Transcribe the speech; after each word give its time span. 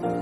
Hello 0.00 0.12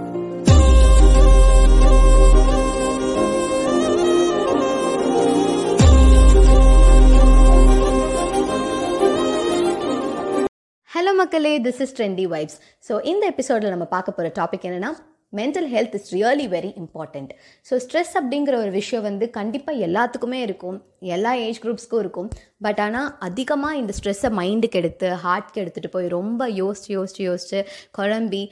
மக்களே 11.14 11.58
this 11.58 11.80
is 11.80 11.94
trendy 11.96 12.26
vibes 12.26 12.58
so 12.88 13.02
இந்த 13.02 13.26
எபிசோடில் 13.26 13.70
நம்ம 13.70 13.84
பார்க்க 13.84 14.12
போகிற 14.12 14.32
டாபிக் 14.36 14.64
என்னென்னா 14.64 14.90
mental 15.32 15.68
health 15.74 15.96
is 15.98 16.10
really 16.16 16.46
very 16.56 16.70
important 16.82 17.32
so 17.68 17.76
stress 17.84 18.14
அப்படிங்கிற 18.20 18.54
ஒரு 18.64 18.72
விஷயம் 18.80 19.06
வந்து 19.08 19.26
கண்டிப்பாக 19.38 19.84
எல்லாத்துக்குமே 19.86 20.40
இருக்கும். 20.46 20.78
எல்லா 21.16 21.32
ஏஜ் 21.46 21.60
குரூப்ஸ்க்கும் 21.64 22.02
இருக்கும். 22.04 22.28
பட் 22.66 22.80
ஆனால் 22.84 23.10
அதிகமாக 23.28 23.80
இந்த 23.80 23.92
ஸ்ட்ரெஸ்ஸை 23.98 24.30
மைண்டுக்கு 24.40 24.78
எடுத்து 24.82 25.08
ஹார்ட்க்கு 25.24 25.60
எடுத்துகிட்டு 25.62 25.94
போய் 25.96 26.08
ரொம்ப 26.18 26.48
யோசிச்சு 26.60 26.90
யோசிச்சு 26.98 27.22
யோசிச்சு 27.30 27.60
குழம்பி 27.98 28.42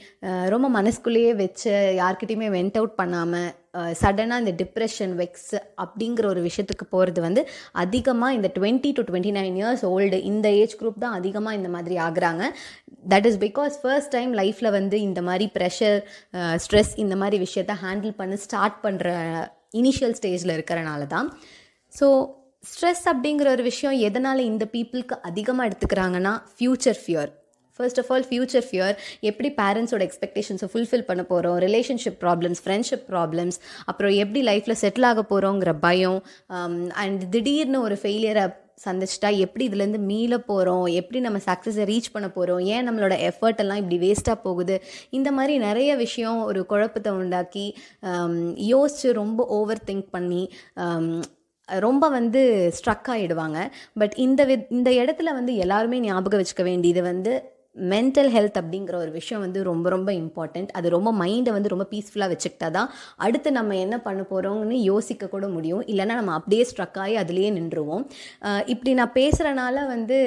ரொம்ப 0.55 0.67
மனசுக்குள்ளேயே 0.77 1.31
வச்சு 1.43 1.71
யார்கிட்டையுமே 2.01 2.49
வெண்ட் 2.57 2.79
அவுட் 2.81 2.99
பண்ணாமல் 3.01 3.49
சடனாக 4.01 4.41
இந்த 4.43 4.53
டிப்ரெஷன் 4.61 5.13
வெக்ஸ் 5.21 5.51
அப்படிங்கிற 5.83 6.25
ஒரு 6.33 6.41
விஷயத்துக்கு 6.47 6.85
போகிறது 6.93 7.19
வந்து 7.25 7.41
அதிகமாக 7.83 8.37
இந்த 8.37 8.49
twenty 8.55 8.91
to 8.97 9.01
twenty 9.09 9.33
nine 9.37 9.57
years 9.59 9.83
old 9.93 10.19
இந்த 10.31 10.47
ஏஜ் 10.61 10.73
குரூப் 10.79 11.03
தான் 11.03 11.17
அதிகமாக 11.19 11.57
இந்த 11.59 11.69
மாதிரி 11.75 11.97
ஆகுறாங்க. 12.07 12.43
That 13.07 13.27
is 13.29 13.39
because 13.45 13.75
first 13.83 14.11
time 14.15 14.31
லைஃப்பில் 14.41 14.75
வந்து 14.77 14.97
இந்த 15.07 15.21
மாதிரி 15.27 15.47
ப்ரெஷர் 15.57 15.97
ஸ்ட்ரெஸ் 16.63 16.93
uh, 16.93 17.01
இந்த 17.03 17.15
மாதிரி 17.21 17.37
விஷயத்த 17.45 17.75
ஹேண்டில் 17.85 18.13
பண்ண 18.19 18.37
ஸ்டார்ட் 18.45 18.77
பண்ணுற 18.85 19.07
இனிஷியல் 19.73 20.15
ஸ்டேஜில் 20.19 20.55
இருக்கிறனால 20.57 21.07
தான். 21.15 21.29
ஸோ 21.93 22.07
ஸ்ட்ரெஸ் 22.63 23.03
அப்படிங்கிற 23.11 23.47
ஒரு 23.55 23.63
விஷயம் 23.63 23.97
எதனால் 24.07 24.47
இந்த 24.51 24.63
பீப்புளுக்கு 24.73 25.17
அதிகமாக 25.29 25.67
எடுத்துக்கிறாங்கன்னா 25.69 26.33
future 26.53 26.99
fear 27.03 27.31
first 27.79 27.99
of 28.01 28.09
all 28.13 28.27
future 28.29 28.65
fear 28.67 28.95
எப்படி 29.29 29.49
பேரண்ட்ஸோட 29.59 30.03
எக்ஸ்பெக்டேஷன்ஸை 30.05 30.69
ஃபுல்ஃபில் 30.71 31.07
பண்ண 31.09 31.23
போகிறோம் 31.23 31.57
ரிலேஷன்ஷிப் 31.65 32.19
ப்ராப்ளம்ஸ் 32.23 32.61
ஃப்ரெண்ட்ஷிப் 32.63 33.05
ப்ராப்ளம்ஸ் 33.11 33.57
அப்புறம் 33.85 34.15
எப்படி 34.23 34.41
லைஃப்பில் 34.49 34.79
செட்டில் 34.83 35.09
ஆக 35.11 35.23
போகிறோங்கிற 35.31 35.73
பயம் 35.79 36.19
um, 36.55 36.77
அண்ட் 37.03 37.23
திடீர்னு 37.29 37.81
ஒரு 37.81 37.97
ஃபெயிலியரை 38.01 38.45
சந்திச்சிட்டா 38.85 39.37
எப்படி 39.37 39.69
இதுலேருந்து 39.69 39.97
மீள 39.97 40.37
போகிறோம் 40.37 40.85
எப்படி 40.85 41.19
நம்ம 41.19 41.39
சக்ஸஸை 41.45 41.85
ரீச் 41.91 42.11
பண்ண 42.11 42.29
போகிறோம் 42.29 42.59
ஏன் 42.59 42.89
நம்மளோட 42.89 43.15
எஃபர்ட் 43.29 43.57
எல்லாம் 43.57 43.77
இப்படி 43.77 43.97
வேஸ்ட்டாக 43.97 44.37
போகுது? 44.43 44.81
இந்த 45.09 45.31
மாதிரி 45.31 45.57
நிறைய 45.57 45.95
விஷயம் 45.95 46.43
ஒரு 46.43 46.65
குழப்பத்தை 46.65 47.13
உண்டாக்கி 47.13 47.65
யோசித்து 48.55 49.13
ரொம்ப 49.13 49.45
ஓவர் 49.45 49.85
திங்க் 49.87 50.07
பண்ணி 50.11 50.43
ரொம்ப 51.69 52.09
வந்து 52.09 52.41
ஸ்ட்ரக் 52.77 53.09
ஆகிடுவாங்க 53.09 53.59
பட் 53.93 54.13
இந்த 54.15 54.45
வி 54.45 54.65
இந்த 54.69 54.89
இடத்துல 54.91 55.33
வந்து 55.33 55.55
எல்லாருமே 55.55 55.99
ஞாபகம் 55.99 56.41
வச்சுக்க 56.41 56.63
வேண்டியது 56.63 57.01
வந்து 57.01 57.33
மென்டல் 57.93 58.29
ஹெல்த் 58.35 58.59
அப்படிங்கிற 58.61 58.95
ஒரு 59.03 59.11
விஷயம் 59.19 59.43
வந்து 59.45 59.59
ரொம்ப 59.69 59.87
ரொம்ப 59.95 60.09
இம்பார்ட்டண்ட் 60.21 60.71
அது 60.79 60.87
ரொம்ப 60.95 61.11
மைண்டை 61.21 61.51
வந்து 61.57 61.73
ரொம்ப 61.73 61.87
பீஸ்ஃபுல்லாக 61.93 62.33
வச்சுக்கிட்டா 62.33 62.69
தான் 62.77 62.89
அடுத்து 63.25 63.51
நம்ம 63.59 63.75
என்ன 63.85 63.97
பண்ண 64.07 64.21
போகிறோம்னு 64.31 64.77
யோசிக்க 64.91 65.29
கூட 65.35 65.47
முடியும். 65.55 65.83
இல்லைன்னா 65.91 66.17
நம்ம 66.21 66.33
அப்படியே 66.39 66.65
ஸ்ட்ரக் 66.71 66.99
ஆகி 67.03 67.15
அதுலேயே 67.23 67.51
நின்றுவோம் 67.59 68.03
இப்படி 68.73 68.93
நான் 69.01 69.15
பேசுகிறனால 69.19 69.85
வந்து 69.93 70.19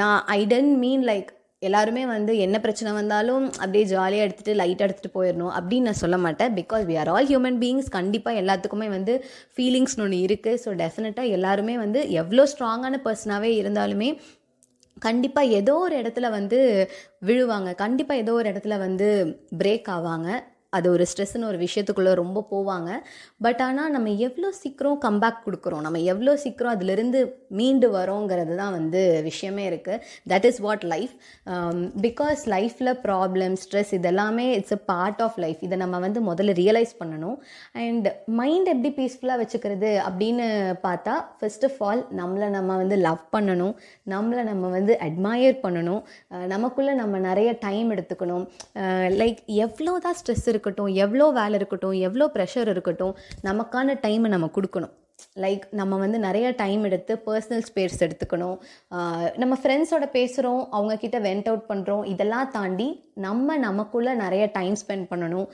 நான் 0.00 0.18
ஐ 0.36 0.40
டென்ட் 0.52 0.76
மீன் 0.84 1.04
லைக் 1.10 1.30
எல்லாருமே 1.62 2.02
வந்து 2.06 2.32
என்ன 2.44 2.56
பிரச்சனை 2.64 2.90
வந்தாலும் 2.98 3.44
அப்படியே 3.62 3.84
ஜாலியாக 3.92 4.26
எடுத்துகிட்டு 4.26 4.58
லைட்டாக 4.60 4.86
எடுத்துகிட்டு 4.86 5.16
போயிடணும் 5.18 5.52
அப்படின்னு 5.58 5.88
நான் 5.88 6.00
சொல்ல 6.02 6.16
மாட்டேன். 6.24 6.50
Because 6.58 6.82
we 6.90 6.96
are 7.02 7.10
all 7.12 7.28
human 7.30 7.58
beings 7.62 7.88
கண்டிப்பாக 7.98 8.40
எல்லாத்துக்குமே 8.42 8.88
வந்து 8.96 9.14
ஃபீலிங்ஸ்னு 9.54 10.04
ஒன்று 10.06 10.18
இருக்குது 10.26 10.60
ஸோ 10.64 10.72
டெஃபினட்டாக 10.82 11.34
எல்லாருமே 11.36 11.76
வந்து 11.84 12.02
எவ்வளோ 12.22 12.44
ஸ்ட்ராங்கான 12.52 13.00
பர்சனாகவே 13.06 13.52
இருந்தாலுமே 13.60 14.10
கண்டிப்பாக 15.00 15.46
ஏதோ 15.46 15.74
ஒரு 15.74 15.96
இடத்துல 15.96 16.30
வந்து 16.30 16.90
விழுவாங்க. 17.26 17.74
கண்டிப்பாக 17.74 18.20
ஏதோ 18.20 18.32
ஒரு 18.32 18.50
இடத்துல 18.50 18.78
வந்து 18.78 19.08
பிரேக் 19.58 19.88
ஆவாங்க. 19.88 20.28
அது 20.78 20.86
ஒரு 20.94 21.06
ஸ்ட்ரெஸ்னு 21.10 21.48
ஒரு 21.52 21.60
விஷயத்துக்குள்ளே 21.66 22.12
ரொம்ப 22.22 22.38
போவாங்க. 22.52 22.90
பட் 23.46 23.62
ஆனால் 23.66 23.92
நம்ம 23.96 24.14
எவ்வளோ 24.28 24.50
சீக்கிரம் 24.62 24.98
கம்பேக் 25.06 25.42
கொடுக்குறோம் 25.46 25.84
நம்ம 25.86 25.98
எவ்வளோ 26.12 26.34
சீக்கிரம் 26.44 26.74
அதுலேருந்து 26.76 27.20
மீண்டு 27.58 27.88
வரோங்கிறது 27.98 28.54
தான் 28.62 28.74
வந்து 28.78 29.02
விஷயமே 29.28 29.64
இருக்குது 29.70 30.00
that 30.32 30.46
is 30.50 30.60
what 30.66 30.84
life 30.94 31.14
because 32.06 32.42
லைஃப்பில் 32.54 32.92
ப்ராப்ளம் 33.06 33.54
ஸ்ட்ரெஸ் 33.64 33.92
இதெல்லாமே 33.98 34.46
it's 34.58 34.76
a 34.78 34.80
part 34.92 35.22
of 35.26 35.38
life 35.44 35.60
இதை 35.66 35.78
நம்ம 35.84 36.00
வந்து 36.06 36.22
முதல்ல 36.30 36.54
ரியலைஸ் 36.62 36.94
பண்ணணும். 37.00 37.36
அண்ட் 37.84 38.08
மைண்ட் 38.40 38.70
எப்படி 38.74 38.92
பீஸ்ஃபுல்லாக 39.00 39.40
வச்சுக்கிறது 39.42 39.92
அப்படின்னு 40.06 40.46
பார்த்தா 40.86 41.14
ஃபர்ஸ்ட் 41.40 41.66
ஆஃப் 41.68 41.80
ஆல் 41.88 42.02
நம்மளை 42.20 42.48
நம்ம 42.56 42.76
வந்து 42.82 42.98
லவ் 43.06 43.22
பண்ணணும். 43.36 43.74
நம்மளை 44.14 44.42
நம்ம 44.50 44.70
வந்து 44.76 44.92
அட்மயர் 45.06 45.56
பண்ணணும். 45.64 46.02
நமக்குள்ளே 46.54 46.92
நம்ம 47.02 47.14
நிறைய 47.28 47.50
டைம் 47.66 47.88
எடுத்துக்கணும். 47.94 48.44
லைக் 49.20 49.40
எவ்வளோ 49.66 49.92
தான் 50.06 50.16
ஸ்ட்ரெஸ் 50.20 50.44
இருக்கட்டும் 50.66 50.92
எவ்வளோ 51.06 51.26
வேலை 51.40 51.56
இருக்கட்டும் 51.62 51.98
எவ்வளோ 52.06 52.28
ப்ரெஷர் 52.36 52.70
இருக்கட்டும் 52.76 53.16
நமக்கான 53.50 53.98
டைமை 54.06 54.30
நம்ம 54.36 54.52
கொடுக்கணும். 54.58 54.94
லைக் 55.42 55.62
நம்ம 55.78 55.94
வந்து 56.02 56.18
நிறைய 56.24 56.46
டைம் 56.60 56.82
எடுத்து 56.88 57.12
பர்சனல் 57.26 57.62
ஸ்பேஸ் 57.68 58.02
எடுத்துக்கணும். 58.06 58.56
நம்ம 59.42 59.54
ஃப்ரெண்ட்ஸோட 59.60 60.06
பேசுகிறோம் 60.16 60.60
அவங்க 60.76 60.94
கிட்ட 61.04 61.18
வெண்ட் 61.26 61.48
அவுட் 61.50 61.64
பண்ணுறோம் 61.70 62.02
இதெல்லாம் 62.12 62.50
தாண்டி 62.56 62.88
நம்ம 63.26 63.56
நமக்குள்ளே 63.64 64.12
நிறைய 64.24 64.44
டைம் 64.58 64.76
ஸ்பெண்ட் 64.82 65.08
பண்ணணும். 65.12 65.48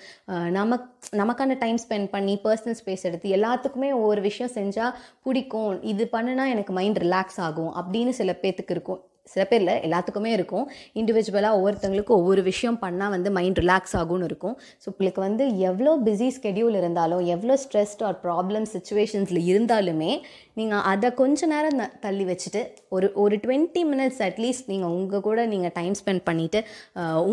நமக் 0.59 0.89
நமக்கான 1.21 1.59
டைம் 1.63 1.79
ஸ்பெண்ட் 1.85 2.13
பண்ணி 2.17 2.35
பர்சனல் 2.47 2.81
ஸ்பேஸ் 2.81 3.07
எடுத்து 3.11 3.37
எல்லாத்துக்குமே 3.39 3.91
ஒவ்வொரு 4.01 4.23
விஷயம் 4.29 4.55
செஞ்சால் 4.59 4.99
பிடிக்கும். 5.29 5.73
இது 5.95 6.07
பண்ணுனா 6.17 6.47
எனக்கு 6.57 6.75
மைண்ட் 6.81 7.03
ரிலாக்ஸ் 7.07 7.41
ஆகும் 7.49 7.73
அப்படின்னு 7.81 8.15
சில 8.23 8.33
பேத்துக்கு 8.45 8.77
இருக்கும். 8.79 9.03
சில 9.27 9.43
பேரில் 9.51 9.73
எல்லாத்துக்குமே 9.87 10.31
இருக்கும். 10.37 10.65
இண்டிவிஜுவலாக 11.01 11.59
ஒவ்வொருத்தவங்களுக்கும் 11.59 12.21
ஒவ்வொரு 12.23 12.43
விஷயம் 12.51 12.79
பண்ணால் 12.85 13.13
வந்து 13.15 13.31
மைண்ட் 13.39 13.61
ரிலாக்ஸ் 13.63 13.95
ஆகும்னு 14.01 14.29
இருக்கும். 14.31 14.57
ஸோ 14.83 14.87
உங்களுக்கு 14.93 15.21
வந்து 15.27 15.45
எவ்வளோ 15.69 15.93
பிஸி 16.07 16.29
ஸ்கெடியூல் 16.37 16.79
இருந்தாலும் 16.81 17.23
எவ்வளோ 17.35 17.57
ஸ்ட்ரெஸ்ட் 17.65 18.03
ஆர் 18.09 18.19
ப்ராப்ளம் 18.27 18.67
சுச்சுவேஷன்ஸில் 18.75 19.43
இருந்தாலுமே 19.51 20.13
நீங்கள் 20.61 20.83
அதை 20.93 21.09
கொஞ்ச 21.21 21.47
நேரம் 21.53 21.79
தள்ளி 22.05 22.25
வச்சுட்டு 22.31 22.61
ஒரு 22.95 23.07
ஒரு 23.23 23.37
டுவெண்ட்டி 23.45 23.83
மினிட்ஸ் 23.91 24.21
அட்லீஸ்ட் 24.27 24.67
நீங்கள் 24.73 24.93
உங்கள் 24.97 25.23
கூட 25.27 25.47
நீங்கள் 25.53 25.73
டைம் 25.79 25.95
ஸ்பெண்ட் 26.01 26.25
பண்ணிவிட்டு 26.29 26.61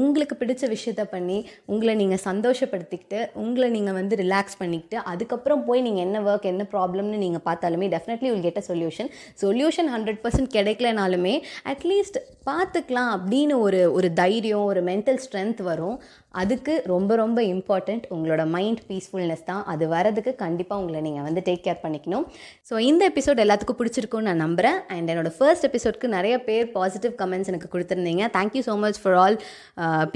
உங்களுக்கு 0.02 0.36
பிடிச்ச 0.42 0.64
விஷயத்த 0.76 1.04
பண்ணி 1.16 1.38
உங்களை 1.74 1.96
நீங்கள் 2.02 2.22
சந்தோஷப்படுத்திக்கிட்டு 2.28 3.20
உங்களை 3.44 3.68
நீங்கள் 3.78 3.98
வந்து 4.00 4.16
ரிலாக்ஸ் 4.24 4.58
பண்ணிக்கிட்டு 4.62 5.00
அதுக்கப்புறம் 5.14 5.66
போய் 5.68 5.84
நீங்கள் 5.88 6.06
என்ன 6.06 6.22
ஒர்க் 6.28 6.48
என்ன 6.54 6.66
ப்ராப்ளம்னு 6.76 7.20
நீங்கள் 7.26 7.46
பார்த்தாலுமே 7.50 7.90
டெஃபினெட்லி 7.96 8.30
உங்கள் 8.34 8.48
கெட்ட 8.48 8.64
சொல்யூஷன் 8.70 9.12
சொல்யூஷன் 9.44 9.92
ஹண்ட்ரட் 9.96 10.22
பர்சன்ட் 10.24 10.52
கிடைக்கலனாலுமே 10.58 11.36
அட் 11.72 11.79
அட்லீஸ்ட் 11.80 12.18
பார்த்துக்கலாம் 12.48 13.10
அப்படின்னு 13.16 13.56
ஒரு 13.66 13.80
ஒரு 13.98 14.08
தைரியம் 14.20 14.64
ஒரு 14.70 14.82
மென்டல் 14.90 15.20
ஸ்ட்ரென்த் 15.26 15.60
வரும். 15.68 15.98
அதுக்கு 16.42 16.74
ரொம்ப 16.92 17.12
ரொம்ப 17.22 17.40
இம்பார்ட்டண்ட் 17.52 18.06
உங்களோட 18.16 18.44
மைண்ட் 18.56 18.82
பீஸ்ஃபுல்னஸ் 18.90 19.46
தான். 19.50 19.62
அது 19.74 19.86
வரதுக்கு 19.94 20.32
கண்டிப்பாக 20.42 20.82
உங்களை 20.82 21.02
நீங்கள் 21.06 21.26
வந்து 21.28 21.44
டேக் 21.48 21.64
கேர் 21.68 21.80
பண்ணிக்கணும். 21.86 22.26
ஸோ 22.70 22.74
இந்த 22.90 23.04
எபிசோட் 23.12 23.44
எல்லாத்துக்கும் 23.46 23.80
பிடிச்சிருக்கும்னு 23.82 24.30
நான் 24.30 24.44
நம்புகிறேன் 24.46 24.80
அண்ட் 24.96 25.12
என்னோட 25.14 25.32
ஃபர்ஸ்ட் 25.38 25.68
எபிசோட்க்கு 25.70 26.10
நிறைய 26.18 26.36
பேர் 26.50 26.68
பாசிட்டிவ் 26.78 27.16
கமெண்ட்ஸ் 27.22 27.52
எனக்கு 27.54 27.72
கொடுத்துருந்தீங்க. 27.76 28.26
Thank you 28.38 28.64
so 28.70 28.76
much 28.86 29.02
for 29.06 29.18
all 29.24 29.40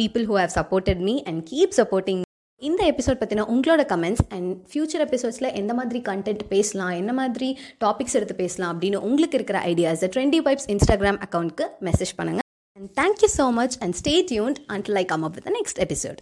people 0.01 0.25
who 0.31 0.37
have 0.43 0.53
supported 0.59 1.03
me 1.09 1.17
and 1.31 1.41
keep 1.53 1.79
supporting 1.81 2.21
இந்த 2.63 2.81
எபிசோட் 2.85 3.19
பற்றின 3.21 3.45
உங்களோட 3.53 3.81
கமெண்ட்ஸ் 3.89 4.23
அண்ட் 4.29 4.51
ஃபியூச்சர் 4.69 5.03
எபிசோட்ஸில் 5.05 5.49
எந்த 5.53 5.71
மாதிரி 5.73 5.99
கண்டென்ட் 6.01 6.43
பேசலாம் 6.49 6.93
என்ன 6.93 7.13
மாதிரி 7.13 7.49
டாபிக்ஸ் 7.81 8.15
எடுத்து 8.15 8.35
பேசலாம் 8.35 8.71
அப்படின்னு 8.73 9.03
உங்களுக்கு 9.03 9.37
இருக்கிற 9.37 9.59
ஐடியாஸ் 9.65 10.05
ட்ரெண்டி 10.15 10.41
வைப்ஸ் 10.45 10.69
இன்ஸ்டாகிராம் 10.69 11.19
அக்கௌண்ட்க்கு 11.27 11.67
மெசேஜ் 11.81 12.13
பண்ணுங்கள் 12.19 12.47
and 12.77 12.91
thank you 12.95 13.31
so 13.37 13.47
much 13.53 13.77
and 13.79 13.97
stay 14.01 14.15
tuned 14.31 14.61
and 14.67 14.89
like 14.89 15.11
come 15.13 15.23
up 15.23 15.35
with 15.35 15.51
next 15.53 15.81
episode 15.81 16.21